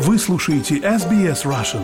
Вы 0.00 0.16
слушаете 0.16 0.76
SBS 0.76 1.44
Russian. 1.44 1.82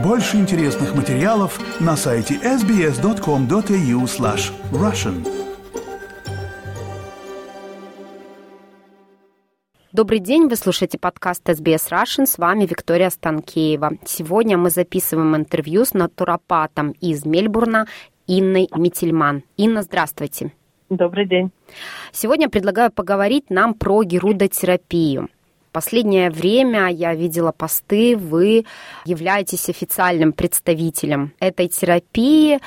Больше 0.00 0.36
интересных 0.36 0.94
материалов 0.94 1.58
на 1.80 1.96
сайте 1.96 2.34
sbs.com.au 2.34 4.04
slash 4.04 4.52
russian. 4.70 5.26
Добрый 9.90 10.20
день, 10.20 10.46
вы 10.46 10.54
слушаете 10.54 10.96
подкаст 10.96 11.48
SBS 11.48 11.90
Russian, 11.90 12.26
с 12.26 12.38
вами 12.38 12.66
Виктория 12.66 13.10
Станкеева. 13.10 13.94
Сегодня 14.04 14.56
мы 14.56 14.70
записываем 14.70 15.34
интервью 15.34 15.84
с 15.84 15.92
натуропатом 15.92 16.92
из 16.92 17.26
Мельбурна 17.26 17.88
Инной 18.28 18.68
Мительман. 18.76 19.42
Инна, 19.56 19.82
здравствуйте. 19.82 20.52
Добрый 20.88 21.26
день. 21.26 21.50
Сегодня 22.12 22.48
предлагаю 22.48 22.92
поговорить 22.92 23.50
нам 23.50 23.74
про 23.74 24.04
герудотерапию 24.04 25.30
последнее 25.76 26.30
время 26.30 26.88
я 26.88 27.14
видела 27.14 27.52
посты, 27.52 28.16
вы 28.16 28.64
являетесь 29.04 29.68
официальным 29.68 30.32
представителем 30.32 31.34
этой 31.38 31.68
терапии, 31.68 32.60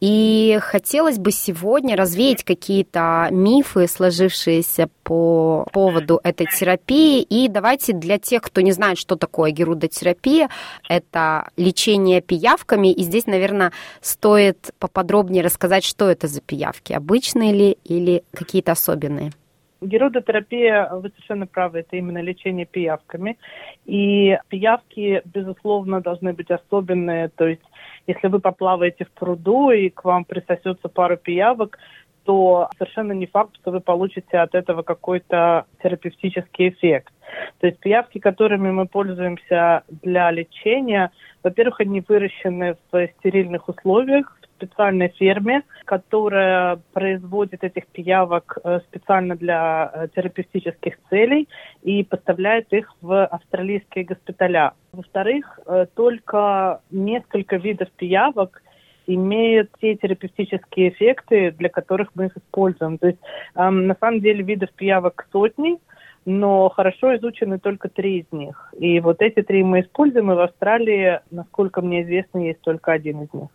и 0.00 0.60
хотелось 0.62 1.18
бы 1.18 1.32
сегодня 1.32 1.96
развеять 1.96 2.44
какие-то 2.44 3.26
мифы, 3.32 3.88
сложившиеся 3.88 4.88
по 5.02 5.66
поводу 5.72 6.20
этой 6.22 6.46
терапии. 6.46 7.22
И 7.22 7.48
давайте 7.48 7.94
для 7.94 8.18
тех, 8.18 8.42
кто 8.42 8.60
не 8.60 8.70
знает, 8.70 8.96
что 8.96 9.16
такое 9.16 9.50
герудотерапия, 9.50 10.48
это 10.88 11.50
лечение 11.56 12.20
пиявками. 12.20 12.92
И 12.92 13.02
здесь, 13.02 13.26
наверное, 13.26 13.72
стоит 14.00 14.70
поподробнее 14.78 15.42
рассказать, 15.42 15.82
что 15.82 16.08
это 16.08 16.28
за 16.28 16.40
пиявки, 16.40 16.92
обычные 16.92 17.52
ли 17.52 17.78
или 17.84 18.22
какие-то 18.32 18.70
особенные. 18.70 19.32
Геродотерапия, 19.82 20.88
вы 20.92 21.10
совершенно 21.10 21.46
правы, 21.46 21.80
это 21.80 21.96
именно 21.96 22.20
лечение 22.22 22.66
пиявками. 22.66 23.38
И 23.84 24.38
пиявки, 24.48 25.22
безусловно, 25.24 26.00
должны 26.00 26.32
быть 26.32 26.50
особенные. 26.50 27.28
То 27.28 27.46
есть, 27.46 27.62
если 28.06 28.28
вы 28.28 28.40
поплаваете 28.40 29.04
в 29.04 29.10
пруду 29.12 29.70
и 29.70 29.90
к 29.90 30.04
вам 30.04 30.24
присосется 30.24 30.88
пару 30.88 31.16
пиявок, 31.16 31.78
то 32.24 32.68
совершенно 32.78 33.12
не 33.12 33.26
факт, 33.26 33.56
что 33.56 33.70
вы 33.72 33.80
получите 33.80 34.38
от 34.38 34.54
этого 34.54 34.82
какой-то 34.82 35.66
терапевтический 35.82 36.68
эффект. 36.68 37.12
То 37.60 37.66
есть 37.66 37.80
пиявки, 37.80 38.18
которыми 38.18 38.70
мы 38.70 38.86
пользуемся 38.86 39.82
для 39.88 40.30
лечения, 40.30 41.10
во-первых, 41.42 41.80
они 41.80 42.02
выращены 42.06 42.76
в 42.90 43.08
стерильных 43.18 43.68
условиях, 43.68 44.38
специальной 44.62 45.08
ферме, 45.08 45.62
которая 45.84 46.78
производит 46.92 47.64
этих 47.64 47.86
пиявок 47.88 48.58
э, 48.62 48.80
специально 48.88 49.34
для 49.36 49.90
э, 49.92 50.08
терапевтических 50.14 50.94
целей 51.10 51.48
и 51.82 52.04
поставляет 52.04 52.72
их 52.72 52.92
в 53.00 53.26
австралийские 53.26 54.04
госпиталя. 54.04 54.72
Во-вторых, 54.92 55.58
э, 55.66 55.86
только 55.94 56.80
несколько 56.90 57.56
видов 57.56 57.88
пиявок 57.96 58.62
имеют 59.06 59.70
те 59.80 59.96
терапевтические 59.96 60.90
эффекты, 60.90 61.50
для 61.50 61.68
которых 61.68 62.10
мы 62.14 62.26
их 62.26 62.36
используем. 62.36 62.98
То 62.98 63.08
есть 63.08 63.18
эм, 63.56 63.88
на 63.88 63.96
самом 63.98 64.20
деле 64.20 64.44
видов 64.44 64.70
пиявок 64.76 65.26
сотни, 65.32 65.78
но 66.24 66.68
хорошо 66.68 67.16
изучены 67.16 67.58
только 67.58 67.88
три 67.88 68.20
из 68.20 68.26
них. 68.30 68.72
И 68.78 69.00
вот 69.00 69.20
эти 69.22 69.42
три 69.42 69.64
мы 69.64 69.80
используем, 69.80 70.30
и 70.30 70.36
в 70.36 70.40
Австралии, 70.40 71.18
насколько 71.32 71.82
мне 71.82 72.02
известно, 72.02 72.38
есть 72.38 72.60
только 72.60 72.92
один 72.92 73.22
из 73.22 73.32
них. 73.34 73.48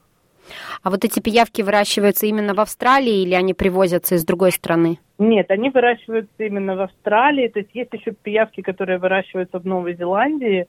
А 0.84 0.90
вот 0.90 1.04
эти 1.06 1.20
пиявки 1.20 1.62
выращиваются 1.62 2.26
именно 2.26 2.54
в 2.54 2.60
Австралии 2.60 3.24
или 3.24 3.34
они 3.34 3.54
привозятся 3.54 4.16
из 4.16 4.26
другой 4.26 4.52
страны? 4.52 5.00
Нет, 5.20 5.50
они 5.50 5.70
выращиваются 5.70 6.44
именно 6.44 6.76
в 6.76 6.82
Австралии. 6.82 7.48
То 7.48 7.60
есть 7.60 7.72
есть 7.74 7.94
еще 7.94 8.12
пиявки, 8.12 8.62
которые 8.62 9.00
выращиваются 9.00 9.60
в 9.60 9.66
Новой 9.66 9.96
Зеландии. 9.96 10.68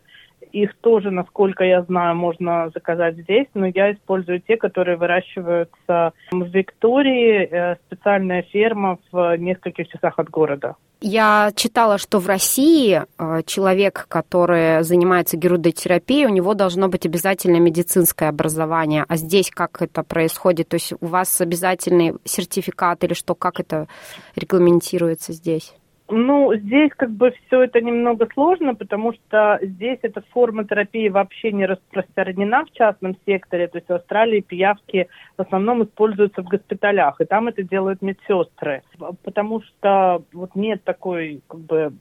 Их 0.53 0.77
тоже, 0.81 1.11
насколько 1.11 1.65
я 1.65 1.83
знаю, 1.83 2.17
можно 2.17 2.71
заказать 2.73 3.17
здесь, 3.17 3.49
но 3.55 3.67
я 3.67 3.93
использую 3.93 4.41
те, 4.41 4.57
которые 4.57 4.97
выращиваются 4.97 6.13
в 6.31 6.45
Виктории, 6.45 7.49
э, 7.51 7.77
специальная 7.87 8.43
ферма 8.43 8.99
в 9.13 9.37
нескольких 9.37 9.89
часах 9.89 10.19
от 10.19 10.31
города. 10.31 10.77
Я 11.01 11.53
читала, 11.55 11.97
что 11.97 12.19
в 12.19 12.27
России 12.27 13.05
э, 13.19 13.43
человек, 13.47 14.07
который 14.09 14.83
занимается 14.83 15.37
герудотерапией, 15.37 16.27
у 16.27 16.31
него 16.31 16.55
должно 16.55 16.89
быть 16.89 17.07
обязательно 17.07 17.59
медицинское 17.59 18.29
образование. 18.29 19.05
А 19.07 19.17
здесь 19.17 19.51
как 19.51 19.81
это 19.81 20.03
происходит? 20.03 20.69
То 20.69 20.75
есть 20.75 20.95
у 21.01 21.07
вас 21.07 21.41
обязательный 21.41 22.15
сертификат 22.25 23.05
или 23.05 23.15
что? 23.15 23.37
Как 23.37 23.61
это 23.61 23.87
регламентируется 24.35 25.33
здесь? 25.33 25.73
Ну, 26.11 26.55
здесь 26.55 26.91
как 26.97 27.11
бы 27.11 27.33
все 27.33 27.65
это 27.65 27.83
немного 27.83 28.27
сложно, 28.33 28.75
потому 28.75 29.13
что 29.13 29.59
здесь 29.61 29.99
эта 30.01 30.23
форма 30.33 30.65
терапии 30.65 31.11
вообще 31.11 31.53
не 31.53 31.67
распространена 31.67 32.65
в 32.65 32.71
частном 32.73 33.15
секторе. 33.27 33.69
То 33.69 33.77
есть 33.79 33.89
в 33.89 33.93
Австралии 33.93 34.41
пиявки 34.41 35.09
в 35.37 35.43
основном 35.43 35.85
используются 35.85 36.43
в 36.43 36.49
госпиталях, 36.49 37.21
и 37.21 37.27
там 37.27 37.49
это 37.49 37.63
делают 37.63 38.01
медсестры. 38.01 38.83
Потому 39.23 39.61
что 39.61 40.23
вот 40.33 40.55
нет 40.55 40.83
такой 40.83 41.43
как 41.47 41.61
бы 41.61 41.93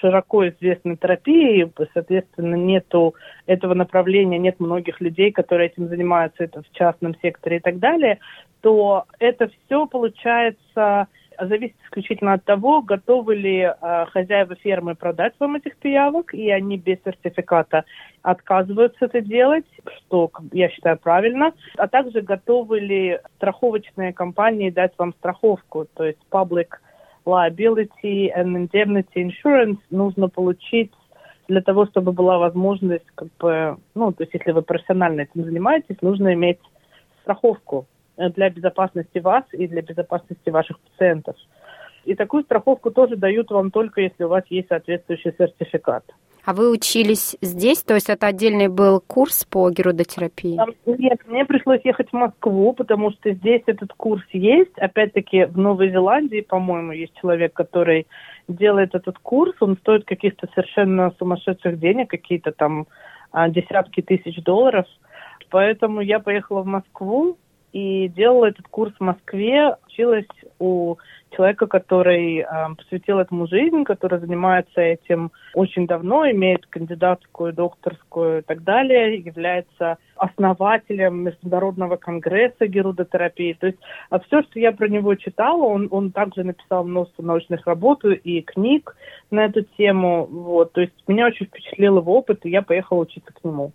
широко 0.00 0.48
известной 0.48 0.96
терапии, 0.96 1.70
соответственно, 1.94 2.56
нету 2.56 3.14
этого 3.46 3.72
направления, 3.72 4.38
нет 4.38 4.60
многих 4.60 5.00
людей, 5.00 5.32
которые 5.32 5.68
этим 5.68 5.88
занимаются, 5.88 6.44
это 6.44 6.62
в 6.62 6.70
частном 6.72 7.14
секторе 7.22 7.58
и 7.58 7.60
так 7.60 7.78
далее, 7.78 8.18
то 8.60 9.04
это 9.18 9.48
все 9.48 9.86
получается 9.86 11.08
зависит 11.46 11.76
исключительно 11.84 12.34
от 12.34 12.44
того, 12.44 12.82
готовы 12.82 13.34
ли 13.34 13.60
э, 13.60 14.06
хозяева 14.12 14.54
фермы 14.56 14.94
продать 14.94 15.34
вам 15.38 15.56
этих 15.56 15.76
пиявок, 15.76 16.34
и 16.34 16.50
они 16.50 16.76
без 16.76 16.98
сертификата 17.04 17.84
отказываются 18.22 19.06
это 19.06 19.20
делать, 19.20 19.66
что 19.96 20.30
я 20.52 20.68
считаю 20.68 20.98
правильно, 20.98 21.52
а 21.76 21.88
также 21.88 22.20
готовы 22.20 22.80
ли 22.80 23.20
страховочные 23.36 24.12
компании 24.12 24.70
дать 24.70 24.92
вам 24.98 25.12
страховку, 25.14 25.86
то 25.94 26.04
есть 26.04 26.18
public 26.30 26.68
liability 27.24 28.30
and 28.36 28.68
indemnity 28.68 29.16
insurance 29.16 29.78
нужно 29.90 30.28
получить 30.28 30.92
для 31.48 31.62
того, 31.62 31.86
чтобы 31.86 32.12
была 32.12 32.38
возможность, 32.38 33.06
как 33.14 33.28
бы, 33.38 33.76
ну, 33.94 34.12
то 34.12 34.22
есть 34.22 34.34
если 34.34 34.52
вы 34.52 34.62
профессионально 34.62 35.22
этим 35.22 35.44
занимаетесь, 35.44 36.00
нужно 36.00 36.32
иметь 36.34 36.58
страховку 37.22 37.86
для 38.28 38.50
безопасности 38.50 39.18
вас 39.18 39.44
и 39.52 39.66
для 39.66 39.82
безопасности 39.82 40.50
ваших 40.50 40.78
пациентов. 40.80 41.36
И 42.04 42.14
такую 42.14 42.44
страховку 42.44 42.90
тоже 42.90 43.16
дают 43.16 43.50
вам 43.50 43.70
только 43.70 44.00
если 44.00 44.24
у 44.24 44.28
вас 44.28 44.44
есть 44.48 44.68
соответствующий 44.68 45.32
сертификат. 45.36 46.04
А 46.44 46.54
вы 46.54 46.70
учились 46.70 47.36
здесь? 47.42 47.82
То 47.82 47.94
есть 47.94 48.08
это 48.08 48.26
отдельный 48.26 48.68
был 48.68 49.00
курс 49.00 49.44
по 49.44 49.70
герудотерапии? 49.70 50.58
Нет, 50.86 51.20
мне 51.26 51.44
пришлось 51.44 51.80
ехать 51.84 52.08
в 52.08 52.14
Москву, 52.14 52.72
потому 52.72 53.10
что 53.10 53.32
здесь 53.32 53.62
этот 53.66 53.92
курс 53.92 54.24
есть. 54.32 54.76
Опять-таки 54.78 55.44
в 55.44 55.58
Новой 55.58 55.90
Зеландии, 55.90 56.40
по-моему, 56.40 56.92
есть 56.92 57.12
человек, 57.20 57.52
который 57.52 58.06
делает 58.48 58.94
этот 58.94 59.18
курс. 59.18 59.54
Он 59.60 59.76
стоит 59.76 60.06
каких-то 60.06 60.48
совершенно 60.54 61.12
сумасшедших 61.18 61.78
денег, 61.78 62.08
какие-то 62.08 62.52
там 62.52 62.86
а, 63.32 63.50
десятки 63.50 64.00
тысяч 64.00 64.42
долларов. 64.42 64.86
Поэтому 65.50 66.00
я 66.00 66.20
поехала 66.20 66.62
в 66.62 66.66
Москву, 66.66 67.36
и 67.72 68.08
делала 68.08 68.46
этот 68.46 68.66
курс 68.68 68.92
в 68.98 69.00
Москве, 69.00 69.76
училась 69.86 70.26
у 70.58 70.96
человека, 71.30 71.66
который 71.66 72.38
э, 72.38 72.46
посвятил 72.76 73.18
этому 73.18 73.46
жизнь, 73.46 73.84
который 73.84 74.18
занимается 74.18 74.80
этим 74.80 75.30
очень 75.54 75.86
давно, 75.86 76.28
имеет 76.30 76.66
кандидатскую, 76.66 77.52
докторскую 77.52 78.40
и 78.40 78.42
так 78.42 78.64
далее, 78.64 79.16
является 79.16 79.98
основателем 80.16 81.22
Международного 81.22 81.96
конгресса 81.96 82.66
герудотерапии. 82.66 83.56
То 83.58 83.68
есть 83.68 83.78
а 84.10 84.18
все, 84.20 84.42
что 84.42 84.58
я 84.58 84.72
про 84.72 84.88
него 84.88 85.14
читала, 85.14 85.62
он, 85.62 85.88
он 85.90 86.10
также 86.10 86.44
написал 86.44 86.84
множество 86.84 87.22
научных 87.22 87.66
работ 87.66 88.04
и 88.04 88.42
книг 88.42 88.96
на 89.30 89.44
эту 89.44 89.62
тему. 89.62 90.26
Вот. 90.26 90.72
То 90.72 90.80
есть 90.80 90.94
меня 91.06 91.26
очень 91.26 91.46
впечатлил 91.46 91.98
его 91.98 92.16
опыт, 92.18 92.44
и 92.44 92.50
я 92.50 92.62
поехала 92.62 93.00
учиться 93.00 93.32
к 93.32 93.44
нему. 93.44 93.72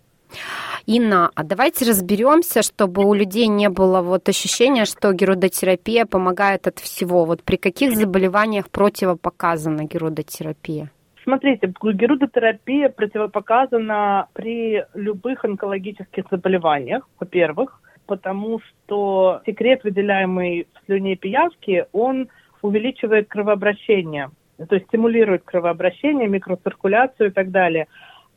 Инна, 0.86 1.30
а 1.34 1.42
давайте 1.42 1.84
разберемся, 1.84 2.62
чтобы 2.62 3.04
у 3.04 3.14
людей 3.14 3.48
не 3.48 3.68
было 3.68 4.02
вот 4.02 4.28
ощущения, 4.28 4.84
что 4.84 5.12
герудотерапия 5.12 6.06
помогает 6.06 6.66
от 6.66 6.78
всего. 6.78 7.24
Вот 7.24 7.42
при 7.42 7.56
каких 7.56 7.96
заболеваниях 7.96 8.70
противопоказана 8.70 9.84
герудотерапия? 9.84 10.90
Смотрите, 11.24 11.72
герудотерапия 11.82 12.88
противопоказана 12.88 14.28
при 14.32 14.84
любых 14.94 15.44
онкологических 15.44 16.24
заболеваниях, 16.30 17.08
во-первых, 17.18 17.80
потому 18.06 18.60
что 18.60 19.40
секрет, 19.44 19.82
выделяемый 19.82 20.68
в 20.72 20.86
слюне 20.86 21.16
пиявки, 21.16 21.86
он 21.92 22.28
увеличивает 22.62 23.28
кровообращение, 23.28 24.30
то 24.56 24.76
есть 24.76 24.86
стимулирует 24.86 25.42
кровообращение, 25.44 26.28
микроциркуляцию 26.28 27.30
и 27.30 27.32
так 27.32 27.50
далее 27.50 27.88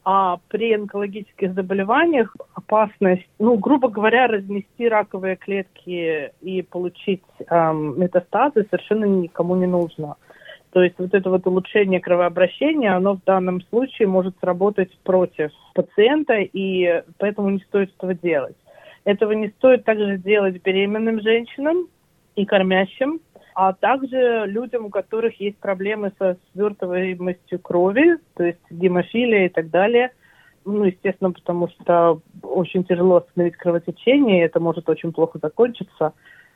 а 0.05 0.39
при 0.47 0.73
онкологических 0.73 1.53
заболеваниях 1.53 2.35
опасность, 2.53 3.27
ну, 3.37 3.57
грубо 3.57 3.89
говоря, 3.89 4.27
разнести 4.27 4.87
раковые 4.87 5.35
клетки 5.35 6.31
и 6.41 6.61
получить 6.61 7.23
эм, 7.49 7.99
метастазы 7.99 8.65
совершенно 8.69 9.05
никому 9.05 9.55
не 9.55 9.67
нужно. 9.67 10.15
То 10.71 10.83
есть 10.83 10.95
вот 10.99 11.13
это 11.13 11.29
вот 11.29 11.47
улучшение 11.47 11.99
кровообращения, 11.99 12.95
оно 12.95 13.15
в 13.15 13.23
данном 13.23 13.61
случае 13.69 14.07
может 14.07 14.35
сработать 14.39 14.95
против 15.03 15.51
пациента, 15.73 16.35
и 16.35 17.03
поэтому 17.17 17.49
не 17.49 17.59
стоит 17.59 17.91
этого 17.97 18.13
делать. 18.13 18.55
Этого 19.03 19.31
не 19.31 19.49
стоит 19.49 19.83
также 19.83 20.17
делать 20.17 20.61
беременным 20.61 21.21
женщинам 21.21 21.87
и 22.35 22.45
кормящим, 22.45 23.19
а 23.61 23.73
также 23.73 24.45
людям, 24.45 24.85
у 24.85 24.89
которых 24.89 25.37
есть 25.41 25.57
проблемы 25.57 26.13
со 26.17 26.37
свертываемостью 26.53 27.59
крови, 27.59 28.17
то 28.37 28.45
есть 28.45 28.61
гемофилия 28.69 29.47
и 29.47 29.49
так 29.49 29.69
далее. 29.69 30.11
Ну, 30.63 30.85
естественно, 30.85 31.33
потому 31.33 31.67
что 31.67 32.21
очень 32.41 32.85
тяжело 32.85 33.17
остановить 33.17 33.57
кровотечение, 33.57 34.39
и 34.39 34.45
это 34.45 34.61
может 34.61 34.87
очень 34.87 35.11
плохо 35.11 35.39
закончиться 35.41 36.13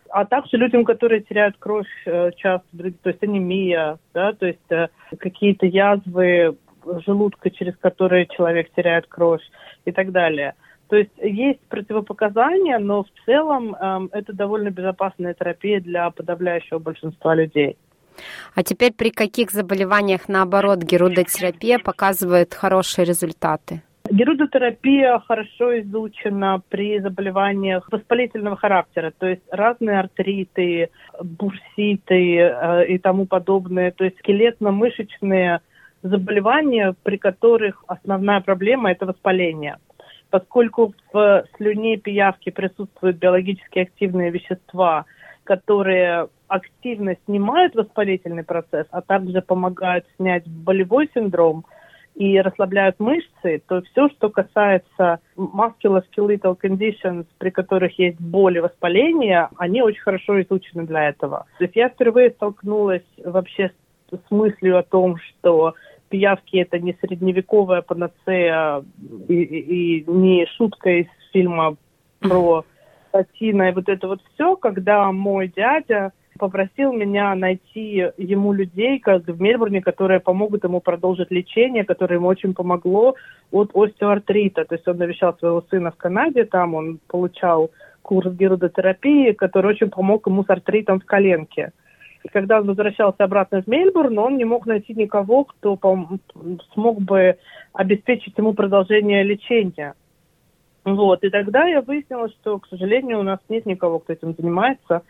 а 0.10 0.26
также 0.26 0.58
людям, 0.58 0.86
которые 0.86 1.22
теряют 1.22 1.56
кровь 1.58 1.88
э, 2.06 2.30
часто, 2.38 2.68
то 2.78 3.10
есть 3.10 3.24
анемия, 3.24 3.98
да, 4.14 4.32
то 4.34 4.46
есть 4.46 4.70
э, 4.72 4.90
какие-то 5.18 5.66
язвы 5.66 6.56
желудка, 7.04 7.50
через 7.50 7.76
которые 7.78 8.28
человек 8.28 8.70
теряет 8.76 9.08
кровь 9.08 9.42
и 9.86 9.92
так 9.92 10.12
далее. 10.12 10.54
То 10.94 10.98
есть 10.98 11.18
есть 11.24 11.60
противопоказания, 11.69 12.78
но 12.78 13.04
в 13.04 13.07
целом 13.25 13.74
э, 13.74 14.10
это 14.12 14.31
довольно 14.31 14.69
безопасная 14.69 15.34
терапия 15.34 15.81
для 15.81 16.12
подавляющего 16.12 16.78
большинства 16.78 17.34
людей. 17.34 17.78
А 18.54 18.62
теперь 18.62 18.94
при 18.94 19.10
каких 19.10 19.50
заболеваниях, 19.50 20.30
наоборот, 20.30 20.84
герудотерапия 20.84 21.80
показывает 21.80 22.54
хорошие 22.54 23.06
результаты? 23.06 23.81
Герудотерапия 24.12 25.18
хорошо 25.28 25.80
изучена 25.80 26.62
при 26.69 27.00
заболеваниях 27.00 27.92
воспалительного 27.92 28.56
характера, 28.56 29.12
то 29.18 29.25
есть 29.25 29.42
разные 29.50 29.98
артриты, 30.00 30.90
бурситы 31.24 32.38
э, 32.38 32.86
и 32.88 33.00
тому 33.00 33.25
подобное, 33.25 33.90
то 33.90 34.04
есть 34.04 34.18
скелетно-мышечные 34.19 35.62
заболевания, 36.04 36.94
при 37.01 37.18
которых 37.18 37.84
основная 37.88 38.42
проблема– 38.42 38.92
это 38.92 39.07
воспаление. 39.07 39.78
Поскольку 40.33 40.95
в 41.13 41.45
слюне 41.57 41.97
пиявки 41.97 42.50
присутствуют 42.50 43.18
биологически 43.18 43.77
активные 43.77 44.31
вещества, 44.31 45.06
которые 45.44 46.27
активно 46.47 47.15
снимают 47.25 47.75
воспалительный 47.75 48.44
процесс, 48.44 48.88
а 48.89 49.03
также 49.03 49.44
помогают 49.44 50.06
снять 50.18 50.47
болевой 50.47 51.07
синдром– 51.13 51.65
и 52.15 52.39
расслабляют 52.39 53.00
мышцы, 53.00 53.63
то 53.68 53.81
все, 53.81 54.07
что 54.09 54.30
касается 54.30 55.19
musculoskeletal 55.35 56.56
conditions, 56.62 57.25
при 57.39 57.50
которых 57.50 57.97
есть 57.97 58.19
боль 58.19 58.57
и 58.57 58.59
воспаление, 58.59 59.50
они 59.57 59.81
очень 59.81 60.01
хорошо 60.01 60.39
изучены 60.44 60.85
для 60.85 61.09
этого. 61.09 61.47
То 61.57 61.63
есть 61.63 61.75
я 61.75 61.89
впервые 61.89 62.30
столкнулась 62.30 63.01
вообще 63.18 63.71
с, 64.12 64.31
мыслью 64.31 64.77
о 64.77 64.83
том, 64.83 65.18
что 65.18 65.74
пиявки 66.13 66.57
это 66.57 66.77
не 66.77 66.95
средневековая 67.01 67.81
панацея 67.81 68.83
и, 69.27 69.33
и, 69.33 69.98
и 69.98 70.12
не 70.12 70.45
шутка 70.45 71.01
из 71.01 71.07
фильма 71.31 71.75
про 72.19 72.65
Татина 73.12 73.69
и 73.69 73.74
вот 73.74 73.89
это 73.89 74.07
вот 74.07 74.21
все, 74.33 74.56
когда 74.56 75.12
мой 75.12 75.48
дядя 75.48 76.12
попросил 76.38 76.94
меня 76.94 77.33
найти 77.33 78.12
ему 78.18 78.54
людей, 78.54 79.00
как 79.00 79.25
в 79.25 79.42
Мельбурне, 79.42 79.81
которые 79.81 80.19
помогут 80.19 80.63
ему 80.63 80.81
продолжить 80.81 81.31
лечение, 81.31 81.83
которое 81.83 82.16
ему 82.16 82.27
очень 82.27 82.54
помогло 82.54 83.16
от 83.51 83.71
остеоартрита. 83.74 84.66
То 84.66 84.75
есть 84.75 84.88
он 84.88 84.98
навещал 84.98 85.36
своего 85.39 85.63
сына 85.71 85.92
в 85.92 85.95
Канаде, 85.95 86.45
там 86.45 86.75
он 86.75 87.00
получал 87.07 87.71
курс 88.04 88.31
гирудотерапии, 88.33 89.31
который 89.31 89.71
очень 89.71 89.89
помог 89.89 90.27
ему 90.27 90.44
с 90.44 90.50
артритом 90.50 91.00
в 91.00 91.06
коленке. 91.06 91.71
И 92.24 92.30
когда 92.30 92.60
он 92.60 92.68
возвращался 92.68 93.24
обратно 93.24 93.62
в 93.62 93.68
Мельбурн, 93.68 94.18
он 94.18 94.38
не 94.38 94.46
мог 94.46 94.66
найти 94.66 94.94
никого, 94.94 95.44
кто 95.44 95.78
смог 96.74 97.02
бы 97.02 97.38
обеспечить 97.74 98.38
ему 98.38 98.54
продолжение 98.54 99.24
лечения. 99.24 99.94
Вот. 100.86 101.24
И 101.24 101.30
тогда 101.30 101.66
я 101.66 101.81
выяснила, 101.81 102.30
что, 102.30 102.60
к 102.60 102.68
сожалению, 102.68 103.20
у 103.20 103.24
нас 103.24 103.40
нет 103.50 103.66
никого, 103.66 104.00
кто 104.00 104.14
этим 104.14 104.36
занимается. 104.36 105.02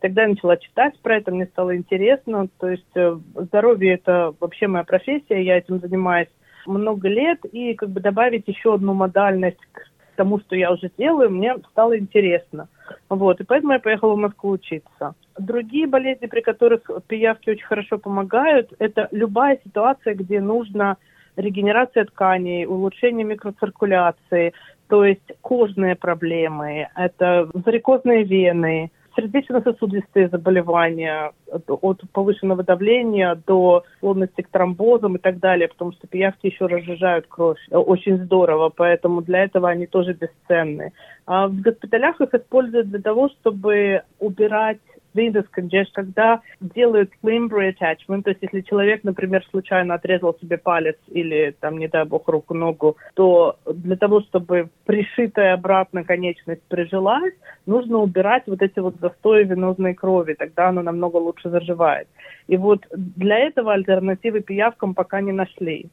Тогда 0.00 0.22
я 0.22 0.28
начала 0.28 0.56
читать 0.56 0.98
про 1.00 1.16
это, 1.16 1.30
мне 1.30 1.46
стало 1.46 1.76
интересно. 1.76 2.48
То 2.58 2.68
есть 2.68 2.96
э, 2.96 3.16
здоровье– 3.34 3.94
это 3.94 4.34
вообще 4.40 4.66
моя 4.66 4.84
профессия, 4.84 5.42
я 5.42 5.58
этим 5.58 5.78
занимаюсь 5.78 6.28
много 6.66 7.08
лет. 7.08 7.44
И 7.52 7.74
как 7.74 7.90
бы 7.90 8.00
добавить 8.00 8.46
еще 8.46 8.74
одну 8.74 8.94
модальность 8.94 9.60
к 9.72 9.88
тому, 10.16 10.38
что 10.40 10.54
я 10.56 10.72
уже 10.72 10.90
делаю, 10.98 11.30
мне 11.30 11.56
стало 11.70 11.98
интересно. 11.98 12.68
Вот, 13.08 13.40
и 13.40 13.44
поэтому 13.44 13.72
я 13.72 13.78
поехала 13.78 14.14
в 14.14 14.18
Москву 14.18 14.50
учиться. 14.50 15.14
Другие 15.38 15.86
болезни, 15.86 16.26
при 16.26 16.40
которых 16.40 16.82
пиявки 17.06 17.50
очень 17.50 17.66
хорошо 17.66 17.98
помогают, 17.98 18.72
это 18.78 19.08
любая 19.10 19.58
ситуация, 19.64 20.14
где 20.14 20.40
нужно 20.40 20.96
регенерация 21.36 22.04
тканей, 22.04 22.66
улучшение 22.66 23.24
микроциркуляции, 23.24 24.52
то 24.88 25.04
есть 25.04 25.32
кожные 25.40 25.96
проблемы, 25.96 26.88
это 26.94 27.48
варикозные 27.54 28.24
вены, 28.24 28.90
сердечно-сосудистые 29.16 30.28
заболевания, 30.28 31.32
от 31.50 32.00
повышенного 32.12 32.62
давления 32.62 33.38
до 33.46 33.84
склонности 33.96 34.42
к 34.42 34.48
тромбозам 34.48 35.16
и 35.16 35.18
так 35.18 35.38
далее, 35.38 35.68
потому 35.68 35.92
что 35.92 36.06
пиявки 36.06 36.46
еще 36.46 36.66
разжижают 36.66 37.26
кровь 37.26 37.58
очень 37.70 38.18
здорово, 38.24 38.70
поэтому 38.70 39.22
для 39.22 39.44
этого 39.44 39.68
они 39.68 39.86
тоже 39.86 40.14
бесценны. 40.14 40.92
А 41.26 41.48
в 41.48 41.60
госпиталях 41.60 42.20
их 42.20 42.34
используют 42.34 42.88
для 42.88 43.00
того, 43.00 43.28
чтобы 43.28 44.02
убирать 44.18 44.78
venous 45.14 45.46
congestion, 45.56 45.92
когда 45.92 46.40
делают 46.60 47.10
limb 47.22 47.48
reattachment, 47.48 48.22
то 48.22 48.30
есть 48.30 48.42
если 48.42 48.60
человек, 48.62 49.04
например, 49.04 49.44
случайно 49.50 49.94
отрезал 49.94 50.36
себе 50.40 50.58
палец 50.58 50.96
или, 51.08 51.54
там, 51.60 51.78
не 51.78 51.88
дай 51.88 52.04
бог, 52.04 52.28
руку, 52.28 52.54
ногу, 52.54 52.96
то 53.14 53.56
для 53.66 53.96
того, 53.96 54.20
чтобы 54.22 54.68
пришитая 54.86 55.54
обратно 55.54 56.04
конечность 56.04 56.62
прижилась, 56.68 57.34
нужно 57.66 57.98
убирать 57.98 58.44
вот 58.46 58.62
эти 58.62 58.78
вот 58.78 58.96
застои 59.00 59.44
венозной 59.44 59.94
крови, 59.94 60.34
тогда 60.34 60.68
она 60.68 60.82
намного 60.82 61.16
лучше 61.16 61.50
заживает. 61.50 62.08
И 62.48 62.56
вот 62.56 62.86
для 62.92 63.38
этого 63.38 63.72
альтернативы 63.72 64.40
пиявкам 64.40 64.94
пока 64.94 65.20
не 65.20 65.32
нашли. 65.32 65.86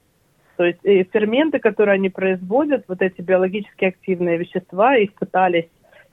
То 0.57 0.65
есть 0.65 0.79
и 0.83 1.03
ферменты, 1.03 1.59
которые 1.59 1.95
они 1.95 2.09
производят, 2.09 2.83
вот 2.89 3.01
эти 3.01 3.21
биологически 3.21 3.85
активные 3.85 4.37
вещества, 4.37 4.97
их 4.97 5.13
пытались 5.13 5.69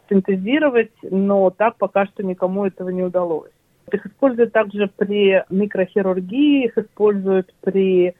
синтезировать, 0.09 0.93
но 1.03 1.51
так 1.51 1.77
пока 1.77 2.07
что 2.07 2.23
никому 2.23 2.67
этого 2.67 2.89
не 2.91 3.03
удалось. 3.03 3.51
Их 3.93 4.05
используют 4.07 4.53
также 4.53 4.91
при 4.97 5.45
микрохирургии, 5.49 6.65
их 6.65 6.79
используют 6.79 7.55
при 7.61 8.15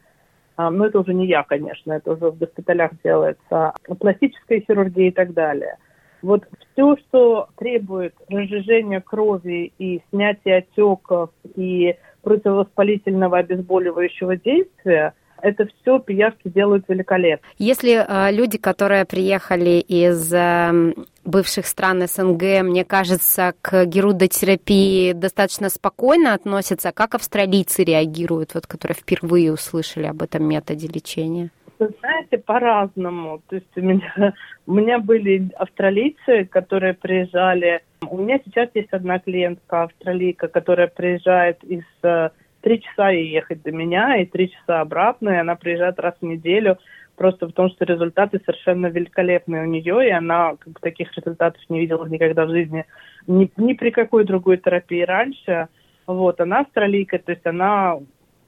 а, 0.55 0.71
ну, 0.71 0.85
это 0.85 0.99
уже 0.99 1.13
не 1.13 1.27
я, 1.27 1.43
конечно, 1.43 1.93
это 1.93 2.13
уже 2.13 2.31
в 2.31 2.37
госпиталях 2.37 2.91
делается, 3.03 3.73
пластической 3.99 4.61
хирургии 4.61 5.09
и 5.09 5.11
так 5.11 5.33
далее. 5.33 5.77
Вот 6.23 6.47
все, 6.73 6.95
что 6.97 7.49
требует 7.57 8.15
разжижения 8.27 9.01
крови 9.01 9.71
и 9.77 10.01
снятия 10.09 10.59
отеков 10.59 11.29
и 11.55 11.95
противовоспалительного 12.23 13.37
обезболивающего 13.37 14.35
действия– 14.37 15.13
это 15.41 15.67
все 15.67 15.99
пиявки 15.99 16.49
делают 16.49 16.85
великолепно. 16.87 17.47
Если 17.57 17.91
э, 17.91 18.31
люди, 18.31 18.57
которые 18.57 19.05
приехали 19.05 19.79
из 19.79 20.33
э, 20.33 20.93
бывших 21.25 21.65
стран 21.65 22.07
СНГ, 22.07 22.63
мне 22.63 22.85
кажется, 22.85 23.53
к 23.61 23.85
герудотерапии 23.85 25.13
достаточно 25.13 25.69
спокойно 25.69 26.33
относятся, 26.33 26.91
как 26.91 27.15
австралийцы 27.15 27.83
реагируют, 27.83 28.53
вот, 28.53 28.67
которые 28.67 28.95
впервые 28.95 29.51
услышали 29.51 30.05
об 30.05 30.21
этом 30.21 30.47
методе 30.47 30.87
лечения? 30.87 31.49
Вы 31.79 31.89
знаете, 31.99 32.39
по-разному. 32.39 33.41
То 33.49 33.55
есть 33.55 33.77
у 33.77 33.81
меня, 33.81 34.33
у 34.65 34.73
меня 34.73 34.99
были 34.99 35.49
австралийцы, 35.55 36.45
которые 36.45 36.93
приезжали. 36.93 37.81
У 38.09 38.17
меня 38.17 38.39
сейчас 38.43 38.69
есть 38.73 38.91
одна 38.91 39.19
клиентка 39.19 39.83
австралийка, 39.83 40.47
которая 40.47 40.87
приезжает 40.87 41.63
из 41.63 41.83
э, 42.03 42.29
три 42.67 42.81
часа 42.81 43.11
ей 43.11 43.29
ехать 43.29 43.63
до 43.63 43.71
меня 43.71 44.17
и 44.17 44.25
три 44.25 44.51
часа 44.51 44.81
обратно, 44.81 45.29
и 45.29 45.37
она 45.37 45.55
приезжает 45.55 46.01
раз 46.01 46.15
в 46.19 46.25
неделю, 46.25 46.77
просто 47.15 47.47
потому 47.47 47.69
что 47.69 47.85
результаты 47.85 48.41
совершенно 48.45 48.87
великолепные 48.87 49.63
у 49.63 49.67
нее, 49.67 50.05
и 50.05 50.11
она 50.11 50.57
как 50.59 50.73
бы, 50.73 50.79
таких 50.81 51.15
результатов 51.15 51.61
не 51.69 51.79
видела 51.79 52.05
никогда 52.07 52.45
в 52.45 52.49
жизни 52.49 52.83
ни, 53.25 53.49
ни 53.55 53.71
при 53.71 53.91
какой 53.91 54.25
другой 54.25 54.57
терапии 54.57 55.01
раньше. 55.03 55.69
Вот, 56.07 56.41
она 56.41 56.59
австралийка, 56.59 57.19
то 57.19 57.31
есть 57.31 57.45
она 57.45 57.99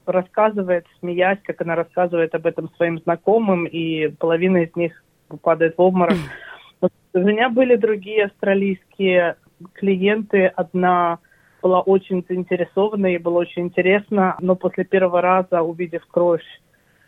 рассказывает, 0.04 0.84
смеясь, 0.98 1.38
как 1.42 1.62
она 1.62 1.74
рассказывает 1.74 2.34
об 2.34 2.44
этом 2.44 2.70
своим 2.76 2.98
знакомым, 2.98 3.64
и 3.64 4.08
половина 4.08 4.64
из 4.64 4.76
них 4.76 5.02
падает 5.40 5.78
в 5.78 5.80
обморок. 5.80 6.18
У 7.14 7.18
меня 7.18 7.48
были 7.48 7.74
другие 7.76 8.26
австралийские 8.26 9.36
клиенты. 9.72 10.44
Одна 10.44 11.20
была 11.60 11.80
очень 11.80 12.24
заинтересована, 12.28 13.06
ей 13.06 13.18
было 13.18 13.38
очень 13.38 13.62
интересно, 13.62 14.36
но 14.40 14.56
после 14.56 14.84
первого 14.84 15.20
раза, 15.20 15.62
увидев 15.62 16.06
кровь 16.06 16.44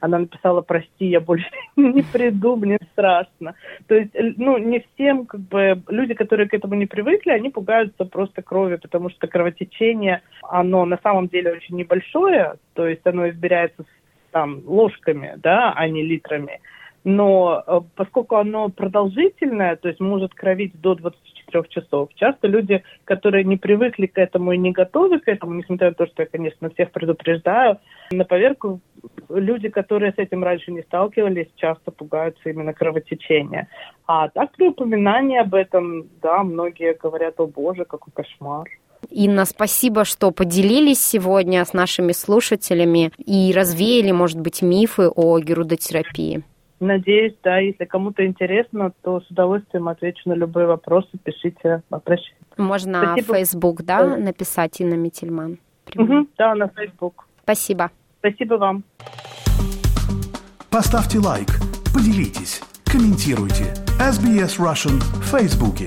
она 0.02 0.18
написала, 0.18 0.62
прости, 0.62 1.06
я 1.06 1.20
больше 1.20 1.48
не 1.76 2.02
приду, 2.02 2.56
мне 2.56 2.76
страшно. 2.92 3.54
То 3.86 3.94
есть, 3.94 4.10
ну, 4.36 4.58
не 4.58 4.80
всем, 4.80 5.26
как 5.26 5.40
бы, 5.42 5.80
люди, 5.88 6.14
которые 6.14 6.48
к 6.48 6.54
этому 6.54 6.74
не 6.74 6.86
привыкли, 6.86 7.30
они 7.30 7.50
пугаются 7.50 8.04
просто 8.04 8.42
крови, 8.42 8.76
потому 8.82 9.10
что 9.10 9.28
кровотечение, 9.28 10.22
оно 10.42 10.84
на 10.86 10.98
самом 11.04 11.28
деле 11.28 11.52
очень 11.52 11.76
небольшое, 11.76 12.54
то 12.74 12.84
есть 12.86 13.06
оно 13.06 13.28
измеряется 13.28 13.84
там 14.32 14.62
ложками, 14.66 15.34
да, 15.36 15.72
а 15.72 15.88
не 15.88 16.02
литрами 16.02 16.60
но 17.04 17.62
э, 17.66 17.80
поскольку 17.96 18.36
оно 18.36 18.68
продолжительное, 18.68 19.76
то 19.76 19.88
есть 19.88 20.00
может 20.00 20.34
кровить 20.34 20.80
до 20.80 20.94
24 20.94 21.31
часов, 21.68 22.10
часто 22.14 22.48
люди, 22.48 22.82
которые 23.04 23.44
не 23.44 23.56
привыкли 23.56 24.06
к 24.06 24.18
этому 24.18 24.52
и 24.52 24.58
не 24.58 24.72
готовы 24.72 25.20
к 25.20 25.28
этому, 25.28 25.54
несмотря 25.54 25.88
на 25.88 25.94
то, 25.94 26.06
что 26.06 26.22
я, 26.22 26.28
конечно, 26.28 26.70
всех 26.70 26.90
предупреждаю, 26.90 27.78
на 28.10 28.24
поверку 28.24 28.80
люди, 29.28 29.68
которые 29.68 30.12
с 30.12 30.18
этим 30.18 30.44
раньше 30.44 30.72
не 30.72 30.82
сталкивались, 30.82 31.48
часто 31.56 31.90
пугаются 31.90 32.50
именно 32.50 32.72
кровотечения. 32.72 33.68
А 34.06 34.28
так 34.28 34.52
при 34.52 34.68
упоминании 34.68 35.38
об 35.38 35.54
этом, 35.54 36.08
да, 36.22 36.42
многие 36.42 36.94
говорят, 36.94 37.34
о 37.38 37.46
боже, 37.46 37.84
какой 37.84 38.12
кошмар. 38.12 38.68
Инна, 39.10 39.44
спасибо, 39.44 40.04
что 40.04 40.30
поделились 40.30 41.04
сегодня 41.04 41.64
с 41.64 41.72
нашими 41.72 42.12
слушателями 42.12 43.10
и 43.18 43.52
развеяли, 43.54 44.12
может 44.12 44.40
быть, 44.40 44.62
мифы 44.62 45.08
о 45.08 45.38
герудотерапии. 45.38 46.44
Надеюсь, 46.82 47.34
да, 47.44 47.58
если 47.58 47.84
кому-то 47.84 48.26
интересно, 48.26 48.92
то 49.02 49.20
с 49.20 49.30
удовольствием 49.30 49.86
отвечу 49.86 50.28
на 50.28 50.32
любые 50.32 50.66
вопросы, 50.66 51.10
пишите, 51.22 51.82
обращайтесь. 51.90 52.34
Можно 52.56 53.12
Спасибо. 53.14 53.32
в 53.32 53.36
Facebook, 53.36 53.82
да, 53.84 54.16
написать 54.16 54.80
Инна 54.80 54.94
Мительман? 54.94 55.58
Угу, 55.94 56.26
да, 56.36 56.56
на 56.56 56.66
Facebook. 56.66 57.28
Спасибо. 57.44 57.92
Спасибо 58.18 58.54
вам. 58.54 58.82
Поставьте 60.72 61.20
лайк, 61.20 61.50
поделитесь, 61.94 62.60
комментируйте. 62.84 63.74
SBS 64.00 64.58
Russian 64.58 64.98
в 64.98 65.38
Фейсбуке. 65.38 65.86